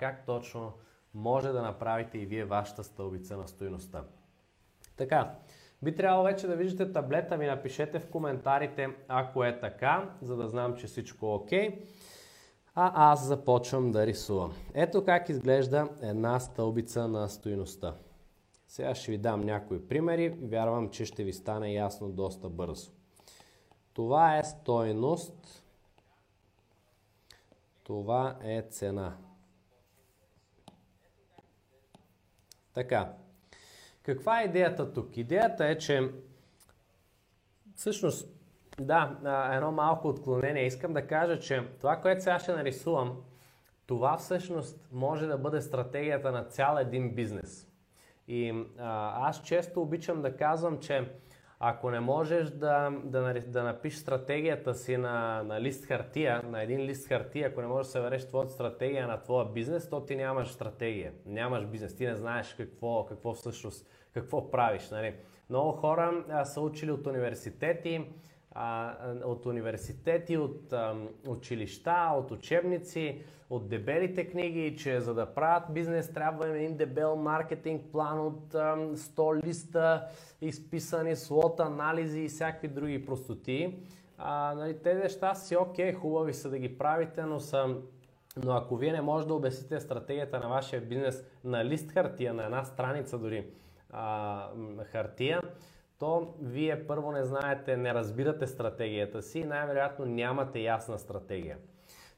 [0.00, 0.72] как точно
[1.14, 4.04] може да направите и вие вашата стълбица на стоиността.
[4.96, 5.34] Така,
[5.82, 10.48] би трябвало вече да виждате таблета ми, напишете в коментарите, ако е така, за да
[10.48, 11.78] знам, че всичко е окей.
[12.74, 14.52] А аз започвам да рисувам.
[14.74, 17.94] Ето как изглежда една стълбица на стоиността.
[18.66, 22.90] Сега ще ви дам някои примери вярвам, че ще ви стане ясно доста бързо.
[23.92, 25.64] Това е стойност.
[27.82, 29.16] Това е цена.
[32.74, 33.12] Така.
[34.02, 35.16] Каква е идеята тук?
[35.16, 36.10] Идеята е, че
[37.74, 38.28] всъщност,
[38.80, 39.16] да,
[39.52, 40.66] едно малко отклонение.
[40.66, 43.22] Искам да кажа, че това, което сега ще нарисувам,
[43.86, 47.68] това всъщност може да бъде стратегията на цял един бизнес.
[48.28, 51.10] И а, аз често обичам да казвам, че
[51.62, 56.80] ако не можеш да, да, да напишеш стратегията си на, на лист хартия, на един
[56.80, 60.48] лист хартия, ако не можеш да събереш твоята стратегия на твоя бизнес, то ти нямаш
[60.48, 64.90] стратегия, нямаш бизнес, ти не знаеш какво, какво всъщност, какво правиш.
[64.90, 65.14] Нали?
[65.50, 68.06] Много хора а, са учили от университети,
[68.52, 70.94] а, от университети, от а,
[71.28, 77.82] училища, от учебници, от дебелите книги, че за да правят бизнес трябва един дебел маркетинг
[77.92, 80.06] план от а, 100 листа,
[80.40, 83.78] изписани слот анализи и всякакви други простоти.
[84.18, 87.76] А, нали, тези неща си окей, хубави са да ги правите, но са
[88.44, 92.44] но ако вие не можете да обясните стратегията на вашия бизнес на лист хартия, на
[92.44, 93.46] една страница дори
[93.90, 94.48] а,
[94.84, 95.42] хартия,
[96.00, 101.58] то вие първо не знаете, не разбирате стратегията си и най-вероятно нямате ясна стратегия.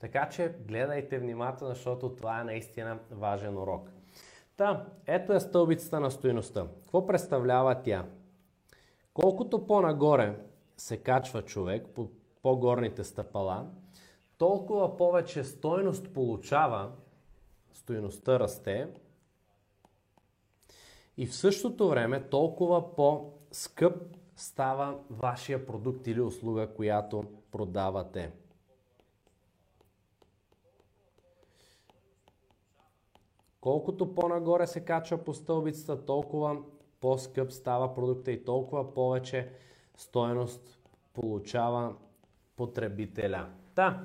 [0.00, 3.90] Така че гледайте внимателно, защото това е наистина важен урок.
[4.56, 6.66] Та, ето е стълбицата на стоиността.
[6.82, 8.04] Какво представлява тя?
[9.14, 10.38] Колкото по-нагоре
[10.76, 12.08] се качва човек по
[12.42, 13.66] по-горните стъпала,
[14.38, 16.92] толкова повече стойност получава,
[17.72, 18.88] стоиността расте
[21.16, 28.32] и в същото време толкова по скъп става вашия продукт или услуга, която продавате.
[33.60, 36.62] Колкото по-нагоре се качва по стълбицата, толкова
[37.00, 39.52] по-скъп става продукта и толкова повече
[39.96, 40.78] стоеност
[41.12, 41.94] получава
[42.56, 43.48] потребителя.
[43.74, 44.04] Та,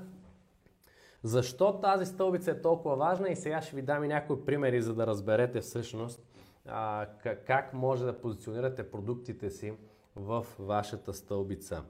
[1.24, 4.96] защо тази стълбица е толкова важна и сега ще ви дам и някои примери, за
[4.96, 6.25] да разберете всъщност
[6.68, 7.08] а,
[7.46, 9.74] как може да позиционирате продуктите си
[10.16, 11.84] в вашата стълбица.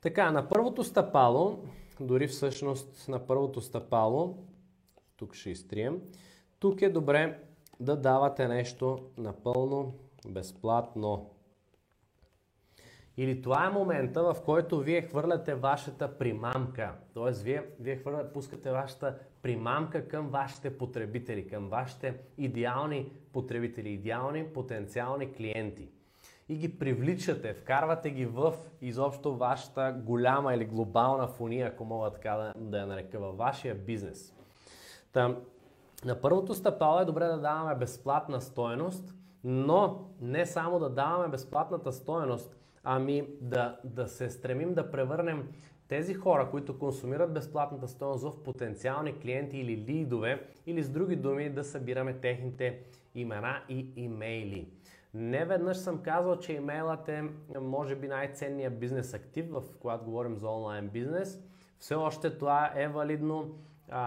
[0.00, 1.64] Така, на първото стъпало,
[2.00, 4.46] дори всъщност на първото стъпало,
[5.16, 6.02] тук ще изтрием,
[6.58, 7.42] тук е добре
[7.80, 9.94] да давате нещо напълно
[10.28, 11.30] безплатно.
[13.16, 16.94] Или това е момента, в който вие хвърляте вашата примамка.
[17.14, 24.44] Тоест, вие, вие хвърляте, пускате вашата примамка към вашите потребители, към вашите идеални потребители, идеални
[24.44, 25.88] потенциални клиенти.
[26.48, 32.30] И ги привличате, вкарвате ги в изобщо вашата голяма или глобална фуния, ако мога така
[32.30, 34.34] да, да я нарека, във вашия бизнес.
[35.12, 35.36] Та,
[36.04, 39.14] на първото стъпало е добре да даваме безплатна стоеност,
[39.44, 45.48] но не само да даваме безплатната стоеност, ами да, да се стремим да превърнем
[45.92, 51.50] тези хора, които консумират безплатната стоеност в потенциални клиенти или лидове, или с други думи
[51.50, 52.78] да събираме техните
[53.14, 54.68] имена и имейли.
[55.14, 57.24] Не веднъж съм казал, че имейлът е
[57.60, 61.40] може би най-ценният бизнес актив, в когато говорим за онлайн бизнес.
[61.78, 63.58] Все още това е валидно.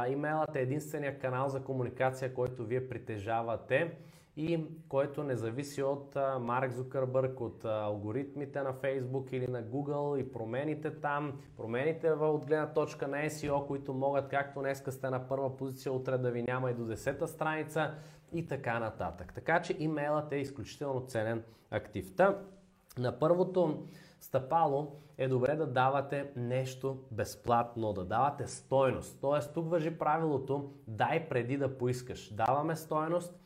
[0.10, 3.92] имейлът е единствения канал за комуникация, който вие притежавате
[4.38, 10.32] и който не зависи от Марк Зукърбърг, от алгоритмите на Facebook или на Google и
[10.32, 15.58] промените там, промените от гледна точка на SEO, които могат, както днеска сте на първа
[15.58, 17.94] позиция, утре да ви няма и до 10-та страница
[18.34, 19.34] и така нататък.
[19.34, 22.16] Така че имейлът е изключително ценен актив.
[22.16, 22.38] Та,
[22.98, 23.84] на първото
[24.20, 29.22] стъпало е добре да давате нещо безплатно, да давате стойност.
[29.22, 32.34] Тоест тук въжи правилото дай преди да поискаш.
[32.34, 33.40] Даваме стойност,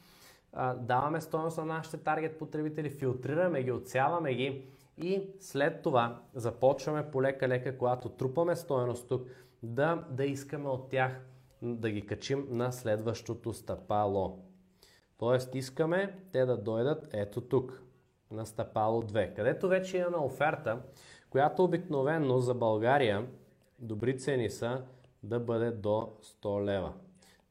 [0.77, 4.67] даваме стоеност на нашите таргет потребители, филтрираме ги, отсяваме ги
[4.97, 9.27] и след това започваме полека-лека, когато трупаме стоеност тук,
[9.63, 11.25] да, да искаме от тях
[11.61, 14.39] да ги качим на следващото стъпало.
[15.17, 17.83] Тоест искаме те да дойдат ето тук,
[18.31, 20.81] на стъпало 2, където вече имаме оферта,
[21.29, 23.27] която обикновено за България
[23.79, 24.83] добри цени са
[25.23, 26.13] да бъде до
[26.43, 26.93] 100 лева.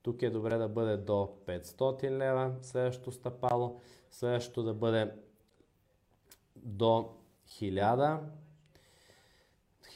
[0.02, 3.80] Тук е добре да бъде до 500 лева, следващото стъпало,
[4.10, 5.12] следващото да бъде
[6.56, 7.14] до
[7.48, 8.20] 1000,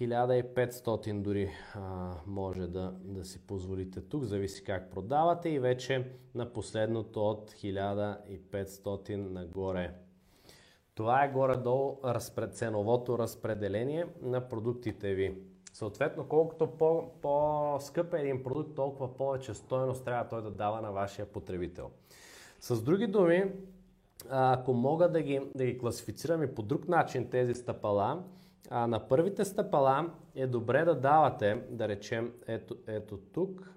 [0.00, 6.52] 1500 дори а, може да, да си позволите тук, зависи как продавате и вече на
[6.52, 9.94] последното от 1500 нагоре.
[10.94, 15.51] Това е горе-долу разпред, ценовото разпределение на продуктите ви.
[15.72, 20.92] Съответно, колкото по, по-скъп е един продукт, толкова повече стоеност трябва той да дава на
[20.92, 21.90] вашия потребител.
[22.60, 23.52] С други думи,
[24.30, 28.24] ако мога да ги, да ги класифицирам и по друг начин тези стъпала,
[28.70, 33.72] а на първите стъпала е добре да давате, да речем, ето, ето тук,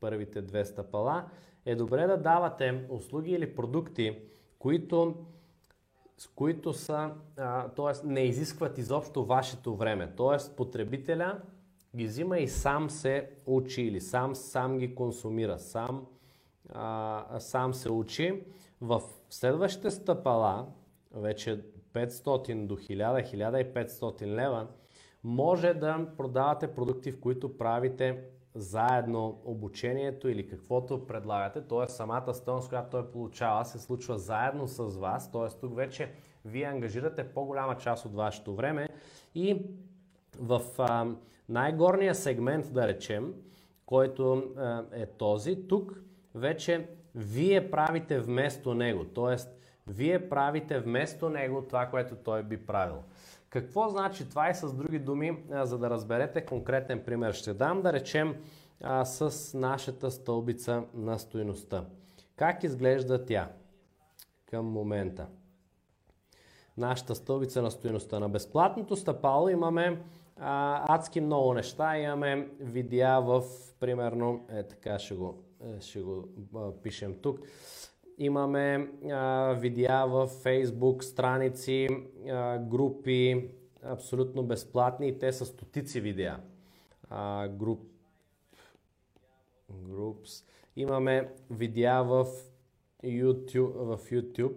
[0.00, 1.24] първите две стъпала,
[1.64, 4.18] е добре да давате услуги или продукти,
[4.58, 5.14] които,
[6.18, 7.10] с които са,
[7.76, 8.06] т.е.
[8.06, 10.12] не изискват изобщо вашето време.
[10.16, 10.56] Т.е.
[10.56, 11.40] потребителя
[11.96, 16.06] ги взима и сам се учи или сам, сам ги консумира, сам,
[16.72, 18.44] а, сам се учи.
[18.80, 20.66] В следващите стъпала,
[21.14, 24.66] вече 500 до 1000, 1500 лева,
[25.26, 28.22] може да продавате продукти, в които правите
[28.54, 31.90] заедно обучението или каквото предлагате, т.е.
[31.90, 35.58] самата стойност, която той получава, се случва заедно с вас, т.е.
[35.60, 36.12] тук вече
[36.44, 38.88] вие ангажирате по-голяма част от вашето време
[39.34, 39.62] и
[40.40, 41.06] в а,
[41.48, 43.34] най-горния сегмент, да речем,
[43.86, 46.00] който а, е този, тук
[46.34, 49.36] вече вие правите вместо него, т.е.
[49.86, 53.02] вие правите вместо него това, което той би правил.
[53.56, 57.92] Какво значи това и с други думи, за да разберете конкретен пример ще дам, да
[57.92, 58.36] речем
[59.04, 61.84] с нашата стълбица на стоеността.
[62.36, 63.48] Как изглежда тя
[64.46, 65.26] към момента?
[66.76, 68.18] Нашата стълбица на стоеността.
[68.20, 70.02] На безплатното стъпало имаме
[70.36, 71.98] а, адски много неща.
[71.98, 73.42] Имаме видеа в,
[73.80, 77.40] примерно, е така ще го, е, ще го а, пишем тук.
[78.18, 81.88] Имаме а, видеа в Facebook, страници,
[82.28, 83.50] а, групи,
[83.82, 86.40] абсолютно безплатни и те са стотици видеа.
[87.10, 87.82] А, груп,
[89.72, 90.44] groups.
[90.76, 92.26] Имаме видеа в
[93.04, 94.56] YouTube, в YouTube.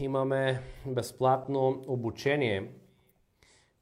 [0.00, 2.72] Имаме безплатно обучение,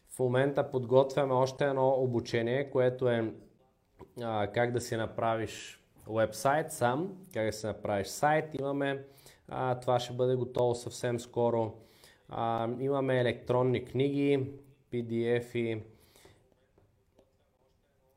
[0.09, 3.35] В момента подготвяме още едно обучение, което е
[4.23, 8.55] а, как да си направиш вебсайт сам, как да си направиш сайт.
[8.55, 9.05] Имаме,
[9.49, 11.73] а, това ще бъде готово съвсем скоро.
[12.29, 14.51] А, имаме електронни книги,
[14.93, 15.83] PDF-и,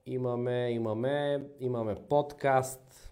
[0.06, 3.09] имаме, имаме, имаме подкаст,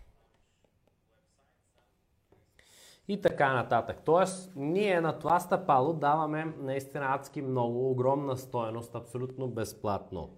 [3.07, 3.97] и така нататък.
[4.05, 10.29] Тоест, ние на това стъпало даваме наистина адски много, огромна стоеност, абсолютно безплатно.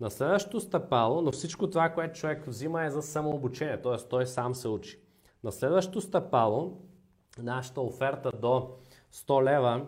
[0.00, 4.08] На следващото стъпало, но всичко това, което човек взима е за самообучение, т.е.
[4.08, 5.00] той сам се учи.
[5.44, 6.80] На следващото стъпало,
[7.38, 8.70] нашата оферта до
[9.12, 9.86] 100 лева,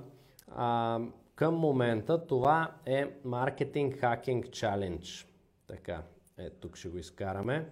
[0.48, 1.00] а,
[1.34, 5.26] към момента това е Marketing Hacking Challenge.
[5.68, 6.02] Така,
[6.38, 7.70] е, тук ще го изкараме.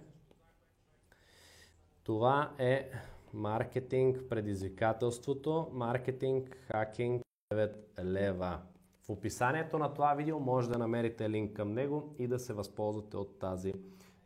[2.03, 2.91] Това е
[3.33, 7.21] маркетинг предизвикателството, маркетинг хакинг
[7.53, 7.73] 9
[8.03, 8.59] лева.
[9.05, 13.17] В описанието на това видео може да намерите линк към него и да се възползвате
[13.17, 13.73] от тази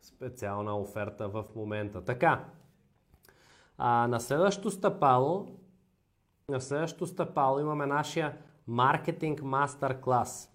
[0.02, 2.04] специална оферта в момента.
[2.04, 2.44] Така,
[3.78, 5.46] а, на следващото стъпало,
[6.48, 8.36] на следващото стъпало имаме нашия
[8.66, 10.52] маркетинг мастер клас.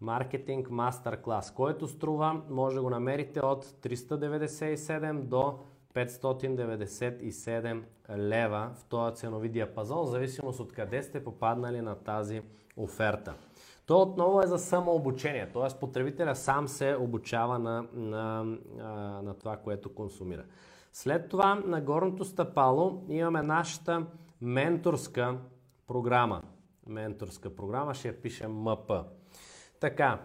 [0.00, 5.58] Маркетинг мастер клас, който струва, може да го намерите от 397 до
[5.94, 12.42] 597 лева в този ценови диапазон, в зависимост от къде сте попаднали на тази
[12.76, 13.34] оферта.
[13.86, 15.78] То отново е за самообучение, т.е.
[15.80, 18.44] потребителя сам се обучава на, на,
[19.22, 20.44] на това, което консумира.
[20.92, 24.06] След това на горното стъпало имаме нашата
[24.40, 25.38] менторска
[25.86, 26.42] програма.
[26.86, 28.92] Менторска програма, ще я пишем МП.
[29.80, 30.20] Така,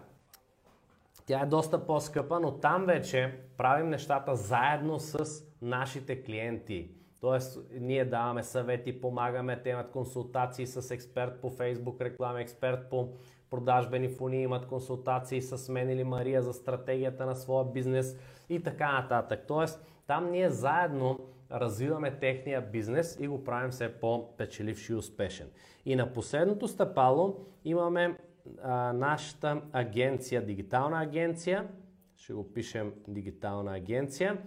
[1.26, 6.90] тя е доста по-скъпа, но там вече правим нещата заедно с нашите клиенти.
[7.20, 13.08] Тоест, ние даваме съвети, помагаме, те имат консултации с експерт по Facebook реклама, експерт по
[13.50, 18.16] продажбени фони, имат консултации с мен или Мария за стратегията на своя бизнес
[18.48, 19.44] и така нататък.
[19.48, 21.18] Тоест, там ние заедно
[21.52, 25.46] развиваме техния бизнес и го правим все по-печеливш и успешен.
[25.84, 28.18] И на последното стъпало имаме
[28.62, 31.68] а, нашата агенция, дигитална агенция,
[32.16, 34.38] ще го пишем дигитална агенция,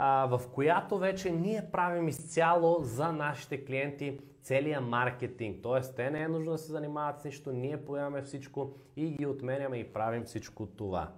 [0.00, 5.58] в която вече ние правим изцяло за нашите клиенти целият маркетинг.
[5.62, 9.26] Тоест, те не е нужно да се занимават с нищо, ние поемаме всичко и ги
[9.26, 11.08] отменяме и правим всичко това.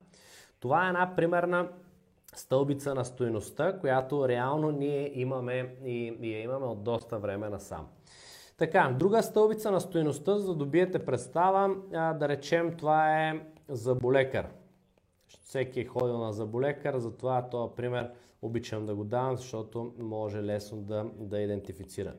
[0.60, 1.68] Това е една примерна
[2.34, 7.86] стълбица на стоеността, която реално ние имаме и, и я имаме от доста време насам.
[8.56, 14.46] Така, друга стълбица на стоеността, за да добиете представа, да речем това е заболекар.
[15.28, 18.10] Всеки е ходил на заболекар, затова този пример
[18.42, 22.14] обичам да го давам, защото може лесно да, да идентифицира.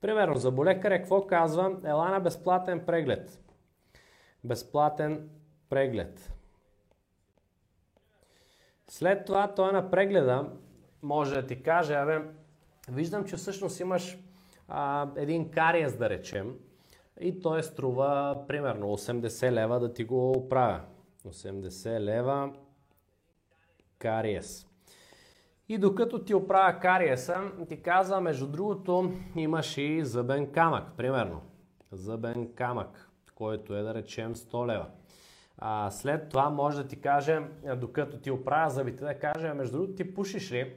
[0.00, 1.76] Примерно, заболекар е какво казва?
[1.84, 3.40] Ела на безплатен преглед.
[4.44, 5.28] Безплатен
[5.70, 6.32] преглед.
[8.88, 10.50] След това той на прегледа
[11.02, 12.20] може да ти каже, абе,
[12.88, 14.18] виждам, че всъщност имаш
[14.68, 16.54] а, един кариес, да речем,
[17.20, 20.80] и той струва примерно 80 лева да ти го оправя.
[21.26, 22.52] 80 лева
[23.98, 24.66] кариес.
[25.68, 31.42] И докато ти оправя кариеса, ти казва, между другото, имаш и зъбен камък, примерно.
[31.92, 34.86] Зъбен камък, който е да речем 100 лева.
[35.58, 37.40] А, след това може да ти каже,
[37.76, 40.76] докато ти оправя зъбите, да каже, между другото ти пушиш ли?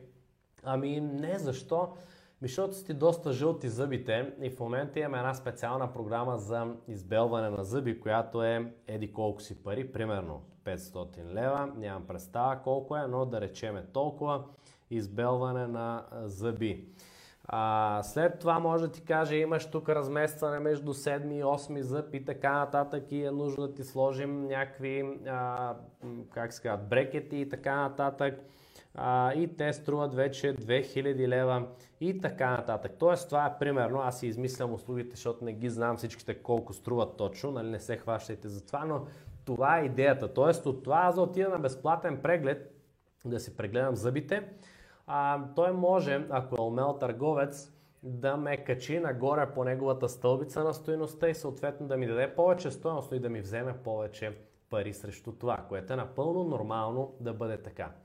[0.63, 1.93] Ами не, защо?
[2.41, 7.63] Защото си доста жълти зъбите и в момента имаме една специална програма за избелване на
[7.63, 13.25] зъби, която е еди колко си пари, примерно 500 лева, нямам представа колко е, но
[13.25, 14.43] да речеме толкова
[14.89, 16.87] избелване на зъби.
[17.47, 22.13] А, след това може да ти каже, имаш тук разместване между 7 и 8 зъб
[22.13, 25.75] и така нататък и е нужно да ти сложим някакви, а,
[26.33, 28.39] как се казват, брекети и така нататък.
[28.97, 31.67] А, и те струват вече 2000 лева
[32.01, 32.91] и така нататък.
[32.99, 37.17] Тоест това е примерно, аз си измислям услугите, защото не ги знам всичките колко струват
[37.17, 39.05] точно, нали не се хващайте за това, но
[39.45, 40.33] това е идеята.
[40.33, 42.75] Тоест от това аз да отида на безплатен преглед,
[43.25, 44.43] да си прегледам зъбите,
[45.07, 47.71] а, той може, ако е умел търговец,
[48.03, 52.71] да ме качи нагоре по неговата стълбица на стоеността и съответно да ми даде повече
[52.71, 54.37] стоеност и да ми вземе повече
[54.69, 57.91] пари срещу това, което е напълно нормално да бъде така.